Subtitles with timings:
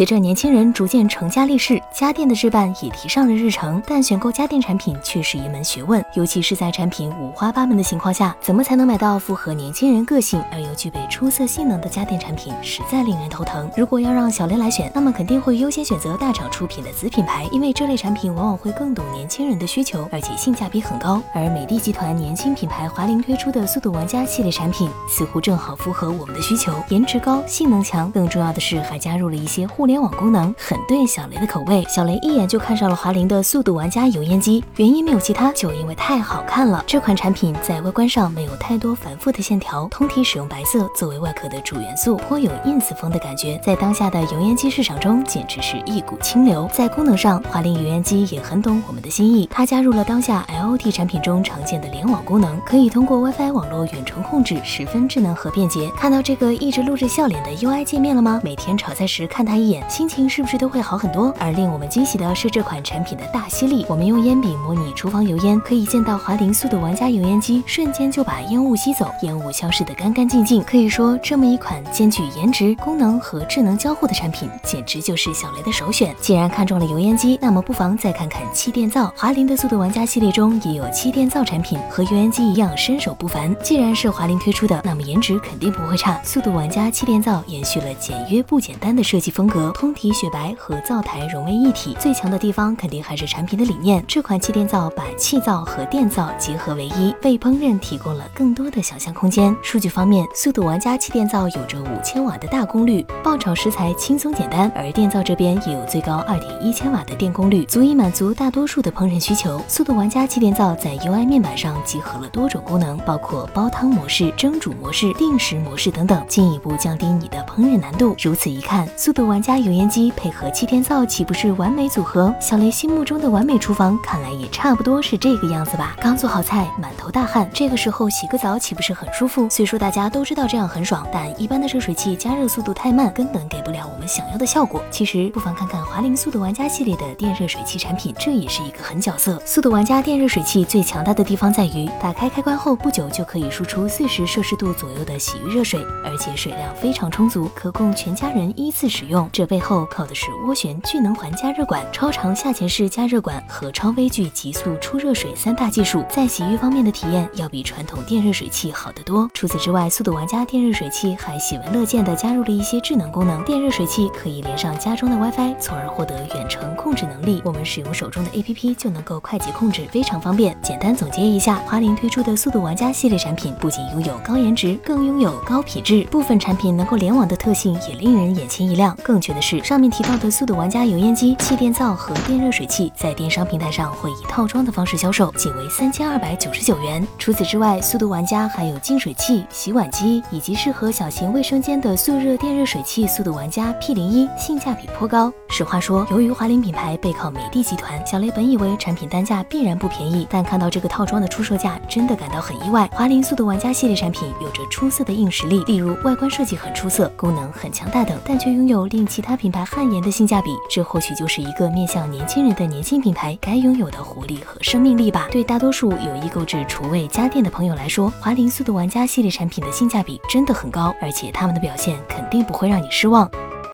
[0.00, 3.82] 随着年轻人逐渐成家立室，家电的置办也提上了日程。
[3.86, 13.70] 但选购家电产品却是一门学问，尤其是在产品五花八门的情况下，怎么才能买到符合年轻人个性而又具备出色性能的家电产品，实在令人头疼。
[13.76, 21.22] 如果要让小雷来选，那么肯定会优先选择大厂出品的子品牌，因为这类产品往往会更懂年轻人的需求，而且性价比很高。
[21.34, 29.89] 而美的集团年轻品牌华凌推出的速度玩家系列产品，似乎正好符合我们的需求，颜值高，性能强，更重要的是还加入了一些互。
[29.90, 36.84] 联网功能很对小雷的口味，小雷一眼就看上了华凌的速度玩家油烟机，原因没有其他，就因为太好看了。
[36.86, 46.70] 这款产品在外观上没有太多繁复的线条，通体使用白色作为外壳的主元素，颇有 ins 风的感觉，在当下的油烟机市场中简直是一股清流。
[46.72, 55.90] 在功能上，华凌油烟机也很懂我们的心意，它加入了当下 LOT 产品中常见的联网功能，可以通过 WiFi 网络远程控制，十分智能和便捷。
[55.96, 58.40] 看到这个一直露着笑脸的 UI 界面了吗？
[58.44, 59.79] 每天炒菜时看它一眼。
[59.88, 61.34] 心情是不是都会好很多？
[61.38, 63.84] 而令我们惊喜的是这款产品的大吸力。
[63.88, 70.62] 我们用烟笔模拟厨房油烟，可以见到华凌速度玩家油烟机瞬间就把烟雾吸走，烟雾消失的干干净净。
[70.64, 76.14] 可以说，这么一款兼具颜值、功能和智能交互的产品，简直就是小雷的首选。
[76.20, 79.12] 既然看中了油烟机，那么不妨再看看气垫灶。
[79.16, 83.54] 华凌的速度玩家系列中也有气垫灶产品，和油烟机一样身手不凡。
[83.62, 86.20] 既然是华凌推出的，那么颜值肯定不会差。
[86.24, 89.59] 速度玩家气垫灶延续了简约不简单的设计风格。
[89.72, 94.04] 通体雪白和灶台融为一体，最强的地方肯定还是产品的理念。
[94.06, 99.54] 这款气垫灶把气灶和电灶结合为一，为烹饪提供了更多的想象空间。
[99.62, 109.60] 数据方面，速度玩家气垫灶有着五千瓦的大功率，爆炒食材轻松简单；而电灶这边也有最高二点一千瓦的电功率，足以满足大多数的烹饪需求。
[109.66, 118.14] 速度玩家气垫灶在 UI 面板上集合了多种功能，包括煲汤模式、蒸煮模式、定时模式等等，进一步降低你的烹饪难度。
[118.20, 122.32] 如此一看，速度玩家加油烟机配合气天灶，岂不是完美组合？
[122.40, 125.96] 小雷心目中的完美厨房，看来也差不多是这个样子吧。
[126.00, 129.50] 刚做好菜，满头大汗，这个时候洗个澡，岂不是很舒服？
[129.50, 134.80] 虽说大家都知道这样很爽，但一般的热水器加热速度太慢，根本给不了我们想要的效果。
[134.88, 139.42] 其实不妨看看华凌速度玩家系列的电热水器产品，这也是一个狠角色。
[139.44, 149.28] 速度玩家电热水器最强大的地方在于，打开开关后不久就可以输出四十摄氏度左右的洗浴热水，而且水量非常充足，可供全家人依次使用。
[149.40, 159.26] 这背后靠的是涡旋聚能环加热管、超长下潜式加热管和超微距急速出热水三大技术，在洗浴方面的体验要比传统电热水器好得多。
[159.32, 167.40] 除此之外，速度玩家电热水器还喜闻乐见的加入了一些智能功能，电热水器可以连上家中的 WiFi，从而获得远程控制能力。
[167.42, 170.54] 我们使用手中的 APP 就能够快捷控制，非常方便。
[170.62, 178.94] 简单总结一下，华凌推出的速度玩家系列产品不仅拥有高颜值，更拥有高品质，部分产品能够联网的特性也令人眼前一亮。
[179.02, 180.80] 更全的是，上面提到的速度玩家。
[180.90, 187.06] 油烟机、气垫灶和电热水器在电商平台上会以套装的方式销售，仅为三千二百九十九元。
[187.18, 193.06] 除此之外，速度玩家还有净水器、洗碗机以及适合小型卫生间的速热电热水器。
[193.06, 195.32] 速度玩家 P 零一性价比颇高。
[195.48, 202.88] 实话说，由于华凌品牌背靠美的集团，小雷本以为产品单价必然不便宜，但看到这个套装的出售价，真的感到很意外。
[202.92, 210.50] 华凌速度玩家系列产品有着出色的硬实力，例如外观设计很出色，功能很强大等，但却拥有令其其他品牌汗颜的性价比。
[210.70, 215.28] 这或许就是一个面向年轻人的年轻品牌该拥有的活力和生命力吧。
[215.30, 223.30] 对大多数有意购置厨卫家电的朋友来说，华凌速度玩家系列产品的性价比真的很高，而且他们的表现肯定不会让你失望。